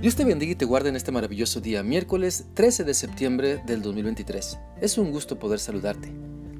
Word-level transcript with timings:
Dios 0.00 0.16
te 0.16 0.24
bendiga 0.24 0.52
y 0.52 0.54
te 0.54 0.64
guarde 0.64 0.88
en 0.88 0.96
este 0.96 1.12
maravilloso 1.12 1.60
día, 1.60 1.82
miércoles 1.82 2.46
13 2.54 2.84
de 2.84 2.94
septiembre 2.94 3.60
del 3.66 3.82
2023. 3.82 4.58
Es 4.80 4.96
un 4.96 5.10
gusto 5.10 5.38
poder 5.38 5.58
saludarte. 5.58 6.10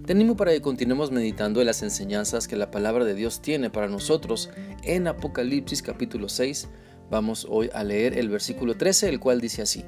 Te 0.04 0.12
animo 0.12 0.36
para 0.36 0.50
que 0.50 0.60
continuemos 0.60 1.10
meditando 1.10 1.60
en 1.60 1.66
las 1.66 1.82
enseñanzas 1.82 2.46
que 2.46 2.56
la 2.56 2.70
palabra 2.70 3.06
de 3.06 3.14
Dios 3.14 3.40
tiene 3.40 3.70
para 3.70 3.88
nosotros 3.88 4.50
en 4.82 5.06
Apocalipsis 5.06 5.80
capítulo 5.80 6.28
6. 6.28 6.68
Vamos 7.10 7.46
hoy 7.48 7.70
a 7.72 7.82
leer 7.82 8.18
el 8.18 8.28
versículo 8.28 8.76
13, 8.76 9.08
el 9.08 9.20
cual 9.20 9.40
dice 9.40 9.62
así. 9.62 9.86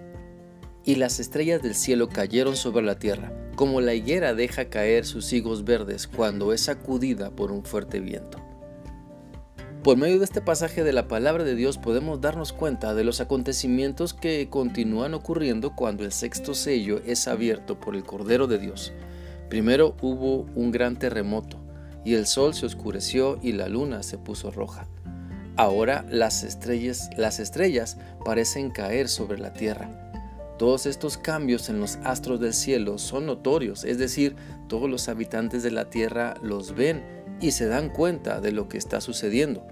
Y 0.87 0.95
las 0.95 1.21
estrellas 1.21 1.61
del 1.61 1.75
cielo 1.75 2.09
cayeron 2.09 2.57
sobre 2.57 2.87
la 2.87 2.99
tierra, 2.99 3.35
como 3.55 3.83
la 3.83 3.93
higuera 3.93 4.33
deja 4.33 4.71
caer 4.71 5.05
sus 5.05 5.31
higos 5.31 5.65
verdes 5.65 6.07
cuando 6.07 6.55
es 6.55 6.63
sacudida 6.63 7.29
por 7.37 7.53
un 7.53 7.67
fuerte 7.67 8.01
viento. 8.01 8.42
Por 9.83 9.97
medio 9.97 10.21
de 10.21 10.25
este 10.25 10.41
pasaje 10.41 10.85
de 10.85 10.93
la 10.93 11.09
palabra 11.09 11.43
de 11.43 11.57
Dios 11.57 11.77
podemos 11.77 12.21
darnos 12.21 12.53
cuenta 12.53 12.95
de 12.95 13.03
los 13.03 13.21
acontecimientos 13.21 14.15
que 14.15 14.49
continúan 14.49 15.13
ocurriendo 15.13 15.75
cuando 15.75 16.05
el 16.05 16.13
sexto 16.13 16.55
sello 16.55 17.01
es 17.05 17.27
abierto 17.27 17.81
por 17.81 17.97
el 17.97 18.05
Cordero 18.05 18.47
de 18.47 18.61
Dios. 18.61 18.93
Primero 19.51 19.97
hubo 20.01 20.47
un 20.55 20.71
gran 20.71 20.97
terremoto 21.01 21.59
y 22.05 22.15
el 22.15 22.27
sol 22.27 22.55
se 22.55 22.65
oscureció 22.65 23.41
y 23.43 23.53
la 23.53 23.69
luna 23.69 24.05
se 24.05 24.19
puso 24.19 24.53
roja. 24.53 24.87
Ahora 25.57 26.07
las 26.09 26.45
estrellas, 26.45 27.11
las 27.17 27.41
estrellas 27.41 27.97
parecen 28.25 28.71
caer 28.71 29.09
sobre 29.09 29.41
la 29.41 29.53
tierra. 29.53 30.13
Todos 30.61 30.87
estos 30.87 31.19
cambios 31.19 31.69
en 31.69 31.81
los 31.81 31.97
astros 32.05 32.39
del 32.39 32.55
cielo 32.55 32.99
son 32.99 33.27
notorios, 33.27 33.83
es 33.83 33.99
decir, 33.99 34.37
todos 34.69 34.89
los 34.89 35.09
habitantes 35.09 35.65
de 35.65 35.73
la 35.73 35.91
tierra 35.91 36.35
los 36.41 36.77
ven 36.77 37.03
y 37.41 37.51
se 37.51 37.67
dan 37.67 37.91
cuenta 37.91 38.41
de 38.41 38.53
lo 38.53 38.69
que 38.69 38.79
está 38.79 39.01
sucediendo. 39.01 39.67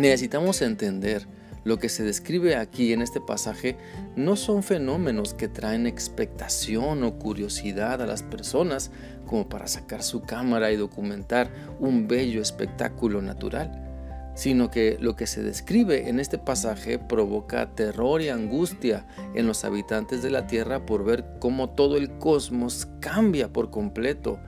Necesitamos 0.00 0.62
entender 0.62 1.26
lo 1.62 1.78
que 1.78 1.90
se 1.90 2.02
describe 2.02 2.56
aquí 2.56 2.94
en 2.94 3.02
este 3.02 3.20
pasaje 3.20 3.76
no 4.16 4.34
son 4.34 4.62
fenómenos 4.62 5.34
que 5.34 5.46
traen 5.46 5.86
expectación 5.86 7.04
o 7.04 7.18
curiosidad 7.18 8.00
a 8.00 8.06
las 8.06 8.22
personas 8.22 8.92
como 9.26 9.50
para 9.50 9.66
sacar 9.66 10.02
su 10.02 10.22
cámara 10.22 10.72
y 10.72 10.76
documentar 10.76 11.50
un 11.80 12.08
bello 12.08 12.40
espectáculo 12.40 13.20
natural, 13.20 14.32
sino 14.34 14.70
que 14.70 14.96
lo 14.98 15.16
que 15.16 15.26
se 15.26 15.42
describe 15.42 16.08
en 16.08 16.18
este 16.18 16.38
pasaje 16.38 16.98
provoca 16.98 17.74
terror 17.74 18.22
y 18.22 18.30
angustia 18.30 19.06
en 19.34 19.46
los 19.46 19.66
habitantes 19.66 20.22
de 20.22 20.30
la 20.30 20.46
tierra 20.46 20.86
por 20.86 21.04
ver 21.04 21.26
cómo 21.40 21.68
todo 21.68 21.98
el 21.98 22.16
cosmos 22.16 22.88
cambia 23.00 23.52
por 23.52 23.68
completo 23.68 24.38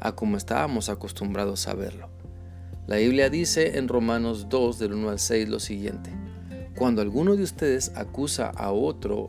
a 0.00 0.12
como 0.12 0.36
estábamos 0.36 0.90
acostumbrados 0.90 1.66
a 1.66 1.72
verlo. 1.72 2.17
La 2.88 2.96
Biblia 2.96 3.28
dice 3.28 3.76
en 3.76 3.86
Romanos 3.86 4.48
2 4.48 4.78
del 4.78 4.94
1 4.94 5.10
al 5.10 5.18
6 5.18 5.50
lo 5.50 5.60
siguiente. 5.60 6.10
Cuando 6.74 7.02
alguno 7.02 7.36
de 7.36 7.42
ustedes 7.42 7.92
acusa 7.94 8.48
a 8.48 8.72
otro 8.72 9.28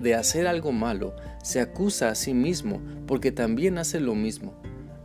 de 0.00 0.14
hacer 0.14 0.46
algo 0.46 0.70
malo, 0.70 1.16
se 1.42 1.60
acusa 1.60 2.10
a 2.10 2.14
sí 2.14 2.32
mismo 2.32 2.80
porque 3.08 3.32
también 3.32 3.76
hace 3.76 3.98
lo 3.98 4.14
mismo. 4.14 4.54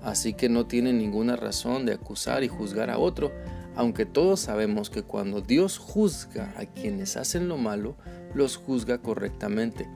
Así 0.03 0.33
que 0.33 0.47
no 0.47 0.67
tiene 0.67 0.93
ninguna 0.93 1.37
razón 1.37 1.87
de 1.87 1.93
acusar 1.93 2.43
y 2.43 2.49
juzgar 2.49 2.91
a 2.91 2.99
otro, 2.99 3.31
aunque 3.75 4.05
todos 4.05 4.41
sabemos 4.41 4.91
que 4.91 5.01
cuando 5.01 5.41
Dios 5.41 5.79
juzga 5.79 6.53
a 6.57 6.67
quienes 6.67 7.17
hacen 7.17 7.47
lo 7.47 7.57
malo, 7.57 7.95
los 8.35 8.57
juzga 8.57 8.99
correctamente. 8.99 9.89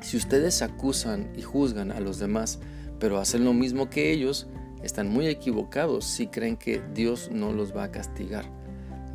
Si 0.00 0.16
ustedes 0.16 0.62
acusan 0.62 1.30
y 1.36 1.42
juzgan 1.42 1.92
a 1.92 2.00
los 2.00 2.18
demás, 2.18 2.58
pero 2.98 3.18
hacen 3.18 3.44
lo 3.44 3.52
mismo 3.52 3.90
que 3.90 4.12
ellos, 4.12 4.46
están 4.84 5.08
muy 5.08 5.26
equivocados 5.26 6.04
si 6.04 6.26
creen 6.26 6.56
que 6.56 6.82
Dios 6.94 7.30
no 7.32 7.52
los 7.52 7.74
va 7.74 7.84
a 7.84 7.90
castigar. 7.90 8.44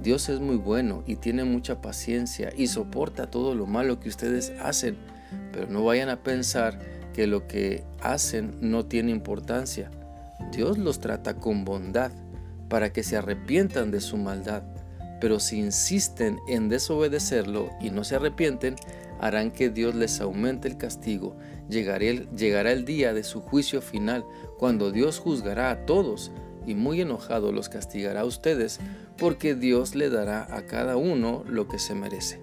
Dios 0.02 0.30
es 0.30 0.40
muy 0.40 0.56
bueno 0.56 1.04
y 1.06 1.18
tiene 1.18 1.44
mucha 1.44 1.82
paciencia 1.82 2.52
y 2.56 2.68
soporta 2.68 3.30
todo 3.30 3.54
lo 3.54 3.66
malo 3.66 4.00
que 4.00 4.10
ustedes 4.10 4.54
hacen, 4.62 4.98
pero 5.52 5.68
no 5.68 5.84
vayan 5.84 6.10
a 6.10 6.24
pensar 6.24 6.80
que 7.14 7.28
lo 7.28 7.48
que 7.48 7.84
hacen 8.02 8.58
no 8.62 8.86
tiene 8.86 9.12
importancia. 9.12 9.92
Dios 10.52 10.78
los 10.78 11.00
trata 11.00 11.36
con 11.36 11.66
bondad 11.66 12.12
para 12.70 12.94
que 12.94 13.04
se 13.04 13.18
arrepientan 13.18 13.92
de 13.92 14.00
su 14.00 14.18
maldad, 14.18 14.64
pero 15.20 15.40
si 15.40 15.60
insisten 15.60 16.40
en 16.48 16.70
desobedecerlo 16.70 17.72
y 17.82 17.90
no 17.90 18.04
se 18.04 18.16
arrepienten, 18.16 18.76
harán 19.20 19.52
que 19.52 19.70
Dios 19.70 19.96
les 19.96 20.22
aumente 20.22 20.68
el 20.68 20.78
castigo. 20.78 21.36
Llegará 21.70 22.72
el, 22.72 22.86
día 22.86 23.14
de 23.14 23.24
su 23.24 23.42
juicio 23.42 23.82
final, 23.82 24.26
cuando 24.58 24.92
Dios 24.92 25.20
juzgará 25.20 25.70
a 25.70 25.86
todos 25.86 26.32
y 26.66 26.76
muy 26.76 27.02
enojado 27.02 27.52
los 27.52 27.70
castigará 27.70 28.22
a 28.22 28.26
ustedes, 28.26 28.80
porque 29.18 29.56
Dios 29.56 29.96
le 29.96 30.10
dará 30.10 30.48
a 30.56 30.66
cada 30.66 30.98
uno 30.98 31.44
lo 31.48 31.68
que 31.68 31.80
se 31.80 31.94
merece. 31.96 32.40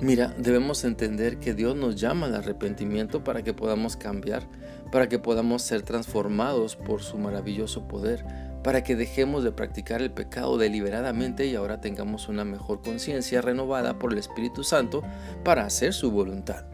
Mira, 0.00 0.34
debemos 0.38 0.84
entender 0.84 1.38
que 1.38 1.52
Dios 1.52 1.76
nos 1.76 1.96
llama 2.00 2.26
al 2.26 2.34
arrepentimiento 2.34 3.22
para 3.22 3.42
que 3.42 3.52
podamos 3.52 3.96
cambiar, 3.96 4.48
para 4.90 5.08
que 5.08 5.18
podamos 5.18 5.60
ser 5.62 5.82
transformados 5.82 6.74
por 6.74 7.02
su 7.02 7.18
maravilloso 7.18 7.86
poder, 7.86 8.24
para 8.62 8.84
que 8.84 8.96
dejemos 8.96 9.44
de 9.44 9.52
practicar 9.52 10.02
el 10.02 10.10
pecado 10.10 10.58
deliberadamente 10.58 11.46
y 11.46 11.54
ahora 11.54 11.80
tengamos 11.80 12.28
una 12.28 12.44
mejor 12.44 12.82
conciencia 12.82 13.40
renovada 13.40 13.98
por 13.98 14.12
el 14.12 14.18
Espíritu 14.18 14.64
Santo 14.64 15.02
para 15.44 15.64
hacer 15.64 15.92
su 15.92 16.10
voluntad. 16.10 16.66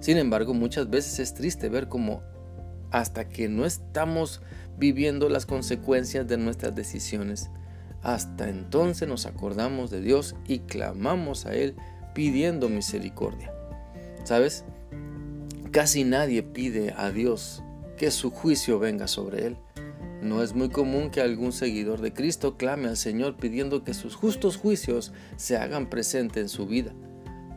Sin 0.00 0.18
embargo, 0.18 0.52
muchas 0.52 0.90
veces 0.90 1.18
es 1.20 1.34
triste 1.34 1.68
ver 1.68 1.88
cómo 1.88 2.22
hasta 2.90 3.28
que 3.28 3.48
no 3.48 3.64
estamos 3.64 4.42
viviendo 4.76 5.28
las 5.28 5.46
consecuencias 5.46 6.26
de 6.26 6.36
nuestras 6.36 6.74
decisiones, 6.74 7.50
hasta 8.02 8.48
entonces 8.48 9.08
nos 9.08 9.26
acordamos 9.26 9.90
de 9.90 10.00
Dios 10.00 10.34
y 10.46 10.60
clamamos 10.60 11.46
a 11.46 11.54
Él 11.54 11.76
pidiendo 12.14 12.68
misericordia. 12.68 13.52
¿Sabes? 14.24 14.64
Casi 15.70 16.04
nadie 16.04 16.42
pide 16.42 16.94
a 16.96 17.10
Dios 17.10 17.62
que 17.96 18.10
su 18.10 18.30
juicio 18.30 18.78
venga 18.78 19.06
sobre 19.08 19.46
Él. 19.46 19.56
No 20.22 20.42
es 20.42 20.54
muy 20.54 20.68
común 20.68 21.10
que 21.10 21.20
algún 21.20 21.52
seguidor 21.52 22.00
de 22.00 22.12
Cristo 22.12 22.56
clame 22.56 22.88
al 22.88 22.96
Señor 22.96 23.36
pidiendo 23.36 23.82
que 23.82 23.94
sus 23.94 24.14
justos 24.14 24.56
juicios 24.56 25.12
se 25.36 25.56
hagan 25.56 25.90
presente 25.90 26.40
en 26.40 26.48
su 26.48 26.66
vida, 26.66 26.92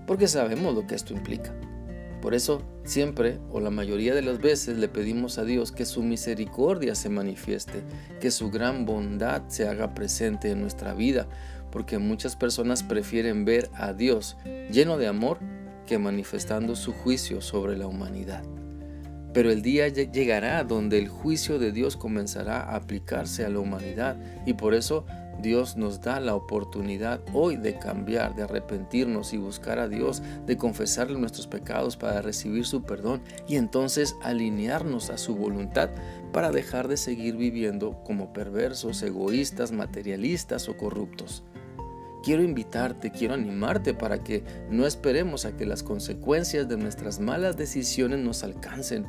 porque 0.07 0.27
sabemos 0.27 0.73
lo 0.73 0.87
que 0.87 0.95
esto 0.95 1.13
implica. 1.13 1.53
Por 2.21 2.33
eso, 2.33 2.63
siempre 2.83 3.37
o 3.51 3.59
la 3.59 3.69
mayoría 3.69 4.15
de 4.15 4.23
las 4.23 4.39
veces 4.39 4.79
le 4.79 4.87
pedimos 4.87 5.37
a 5.37 5.43
Dios 5.43 5.71
que 5.71 5.85
su 5.85 6.01
misericordia 6.01 6.95
se 6.95 7.09
manifieste, 7.09 7.83
que 8.19 8.31
su 8.31 8.49
gran 8.49 8.87
bondad 8.87 9.43
se 9.47 9.67
haga 9.67 9.93
presente 9.93 10.49
en 10.49 10.59
nuestra 10.59 10.95
vida, 10.95 11.27
porque 11.71 11.99
muchas 11.99 12.35
personas 12.35 12.81
prefieren 12.81 13.45
ver 13.45 13.69
a 13.75 13.93
Dios 13.93 14.37
lleno 14.71 14.97
de 14.97 15.07
amor 15.07 15.37
que 15.85 15.99
manifestando 15.99 16.75
su 16.75 16.93
juicio 16.93 17.41
sobre 17.41 17.77
la 17.77 17.85
humanidad. 17.85 18.43
Pero 19.35 19.51
el 19.51 19.61
día 19.61 19.89
llegará 19.89 20.63
donde 20.63 20.97
el 20.97 21.09
juicio 21.09 21.59
de 21.59 21.73
Dios 21.73 21.97
comenzará 21.97 22.61
a 22.61 22.77
aplicarse 22.77 23.43
a 23.43 23.49
la 23.49 23.59
humanidad 23.59 24.15
y 24.45 24.53
por 24.53 24.73
eso 24.73 25.05
Dios 25.41 25.75
nos 25.75 25.99
da 25.99 26.21
la 26.21 26.35
oportunidad 26.35 27.19
hoy 27.33 27.57
de 27.57 27.77
cambiar, 27.77 28.33
de 28.33 28.43
arrepentirnos 28.43 29.33
y 29.33 29.37
buscar 29.37 29.77
a 29.77 29.89
Dios, 29.89 30.23
de 30.45 30.55
confesarle 30.55 31.19
nuestros 31.19 31.47
pecados 31.47 31.97
para 31.97 32.21
recibir 32.21 32.65
su 32.65 32.83
perdón 32.83 33.21
y 33.45 33.57
entonces 33.57 34.15
alinearnos 34.23 35.09
a 35.09 35.17
su 35.17 35.35
voluntad 35.35 35.89
para 36.31 36.53
dejar 36.53 36.87
de 36.87 36.95
seguir 36.95 37.35
viviendo 37.35 38.01
como 38.05 38.31
perversos, 38.31 39.03
egoístas, 39.03 39.73
materialistas 39.73 40.69
o 40.69 40.77
corruptos. 40.77 41.43
Quiero 42.23 42.41
invitarte, 42.41 43.11
quiero 43.11 43.33
animarte 43.33 43.93
para 43.93 44.23
que 44.23 44.45
no 44.71 44.87
esperemos 44.87 45.43
a 45.43 45.57
que 45.57 45.65
las 45.65 45.83
consecuencias 45.83 46.69
de 46.69 46.77
nuestras 46.77 47.19
malas 47.19 47.57
decisiones 47.57 48.19
nos 48.19 48.43
alcancen, 48.45 49.05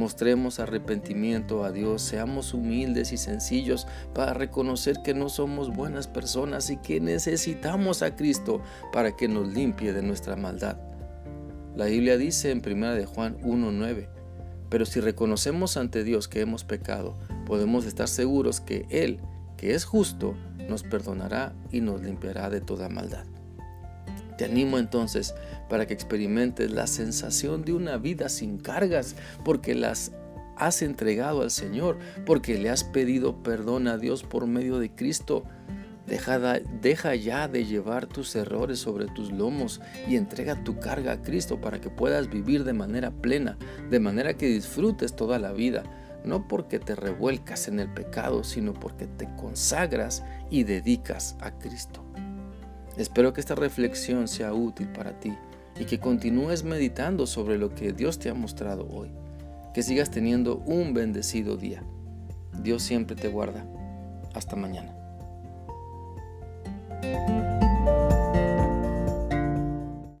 Mostremos 0.00 0.60
arrepentimiento 0.60 1.62
a 1.62 1.72
Dios, 1.72 2.00
seamos 2.00 2.54
humildes 2.54 3.12
y 3.12 3.18
sencillos 3.18 3.86
para 4.14 4.32
reconocer 4.32 5.02
que 5.04 5.12
no 5.12 5.28
somos 5.28 5.68
buenas 5.68 6.08
personas 6.08 6.70
y 6.70 6.78
que 6.78 7.02
necesitamos 7.02 8.00
a 8.00 8.16
Cristo 8.16 8.62
para 8.94 9.14
que 9.14 9.28
nos 9.28 9.52
limpie 9.52 9.92
de 9.92 10.00
nuestra 10.00 10.36
maldad. 10.36 10.78
La 11.76 11.84
Biblia 11.84 12.16
dice 12.16 12.50
en 12.50 12.62
1 12.64 12.94
de 12.94 13.04
Juan 13.04 13.36
1:9, 13.42 14.08
pero 14.70 14.86
si 14.86 15.00
reconocemos 15.00 15.76
ante 15.76 16.02
Dios 16.02 16.28
que 16.28 16.40
hemos 16.40 16.64
pecado, 16.64 17.18
podemos 17.44 17.84
estar 17.84 18.08
seguros 18.08 18.62
que 18.62 18.86
Él, 18.88 19.20
que 19.58 19.74
es 19.74 19.84
justo, 19.84 20.34
nos 20.66 20.82
perdonará 20.82 21.52
y 21.70 21.82
nos 21.82 22.00
limpiará 22.00 22.48
de 22.48 22.62
toda 22.62 22.88
maldad. 22.88 23.26
Te 24.40 24.46
animo 24.46 24.78
entonces 24.78 25.34
para 25.68 25.86
que 25.86 25.92
experimentes 25.92 26.70
la 26.70 26.86
sensación 26.86 27.62
de 27.62 27.74
una 27.74 27.98
vida 27.98 28.30
sin 28.30 28.56
cargas, 28.56 29.14
porque 29.44 29.74
las 29.74 30.12
has 30.56 30.80
entregado 30.80 31.42
al 31.42 31.50
Señor, 31.50 31.98
porque 32.24 32.56
le 32.56 32.70
has 32.70 32.82
pedido 32.82 33.42
perdón 33.42 33.86
a 33.86 33.98
Dios 33.98 34.22
por 34.22 34.46
medio 34.46 34.78
de 34.78 34.94
Cristo. 34.94 35.44
Deja, 36.06 36.38
deja, 36.80 37.14
ya 37.16 37.48
de 37.48 37.66
llevar 37.66 38.06
tus 38.06 38.34
errores 38.34 38.78
sobre 38.78 39.08
tus 39.08 39.30
lomos 39.30 39.82
y 40.08 40.16
entrega 40.16 40.64
tu 40.64 40.78
carga 40.78 41.12
a 41.12 41.20
Cristo 41.20 41.60
para 41.60 41.78
que 41.78 41.90
puedas 41.90 42.30
vivir 42.30 42.64
de 42.64 42.72
manera 42.72 43.10
plena, 43.10 43.58
de 43.90 44.00
manera 44.00 44.38
que 44.38 44.46
disfrutes 44.46 45.14
toda 45.14 45.38
la 45.38 45.52
vida, 45.52 45.82
no 46.24 46.48
porque 46.48 46.78
te 46.78 46.94
revuelcas 46.94 47.68
en 47.68 47.78
el 47.78 47.92
pecado, 47.92 48.42
sino 48.42 48.72
porque 48.72 49.06
te 49.06 49.28
consagras 49.36 50.24
y 50.48 50.64
dedicas 50.64 51.36
a 51.40 51.58
Cristo. 51.58 52.02
Espero 53.00 53.32
que 53.32 53.40
esta 53.40 53.54
reflexión 53.54 54.28
sea 54.28 54.52
útil 54.52 54.86
para 54.88 55.18
ti 55.18 55.32
y 55.78 55.86
que 55.86 55.98
continúes 55.98 56.64
meditando 56.64 57.26
sobre 57.26 57.56
lo 57.56 57.74
que 57.74 57.94
Dios 57.94 58.18
te 58.18 58.28
ha 58.28 58.34
mostrado 58.34 58.86
hoy. 58.90 59.08
Que 59.72 59.82
sigas 59.82 60.10
teniendo 60.10 60.58
un 60.66 60.92
bendecido 60.92 61.56
día. 61.56 61.82
Dios 62.62 62.82
siempre 62.82 63.16
te 63.16 63.28
guarda. 63.28 63.64
Hasta 64.34 64.54
mañana. 64.54 64.94